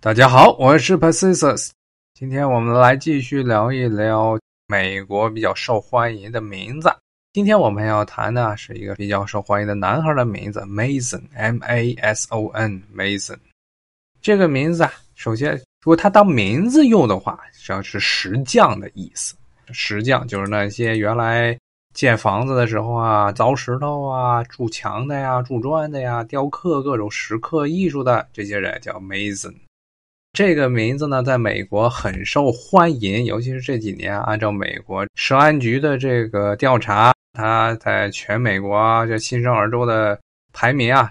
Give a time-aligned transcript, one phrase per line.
[0.00, 1.70] 大家好，我是 Pacisus。
[2.14, 6.88] 今天我们来继续聊一聊美国比较受欢迎的名字。
[7.32, 13.38] 今天我们要谈的是一个比较受欢迎的男孩的名字，Mason，M A S O N，Mason。
[14.22, 19.34] 这个名字啊，首先如果他当名字用的话，实际上是石匠的意思。
[19.72, 21.58] 石匠就是那些原来
[21.92, 29.52] 建房子的时候啊，凿石头啊、筑墙的呀、铸砖的呀、雕刻各种石刻艺术的这些人叫 Mason。
[30.38, 40.16] 这个名字呢，在美国很受欢迎，尤其是这几年，按照美国食安局的这个调查，它在全美国啊这新生儿州的
[40.52, 41.10] 排名啊，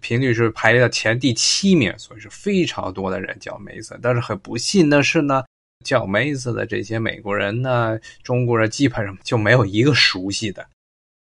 [0.00, 3.98] 频率是排在前第七名，所以是非常多的人叫梅森。
[4.00, 5.42] 但是很不幸的是呢，
[5.84, 10.64] 叫梅森的这些美国人呢，中国人基本上就没有一个熟悉的。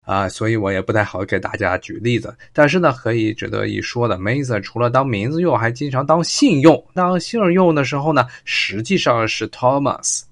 [0.04, 2.36] 啊，所以我也不太好给大家举例子。
[2.52, 6.84] 但是呢，可以值得一说的，Mason 除了当名字用，还经常当姓用。
[6.92, 10.22] 当姓用的时候呢，实际上是 Thomas，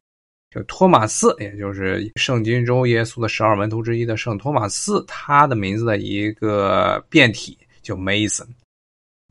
[0.50, 8.48] 就托马斯，也就是圣经中耶稣的十二门徒之一的圣托马斯，他的名字的一个变体，就 Mason。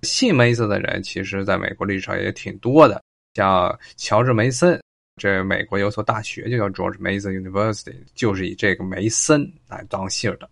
[0.04, 4.80] 姓 Mason 的人，其实在美国历史上也挺多的，像乔治梅森。
[5.20, 10.50] 这美国有所大学就叫 George Mason University，就是以这个梅森来当姓的。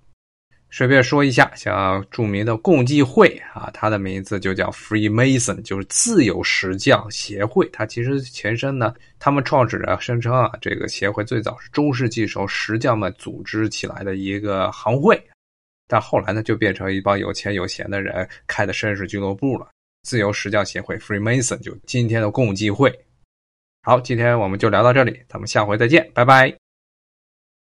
[0.70, 7.70] 顺便说一下，像著名的共济会啊，它的名字就叫 Freemason，就是自由石匠协会。
[7.72, 15.18] 它其实前身呢，他们创始人声称啊，这个协会最早是中世纪时候石匠们组织起来的一个行会，
[15.88, 19.70] 但后来呢，就变成一帮有钱有闲的人开的绅士俱乐部了。
[20.04, 22.94] 自由石匠协会 Freemason 就今天的共济会。
[23.88, 26.67] 好，今天我们就聊到这里，咱们下回再见，拜拜。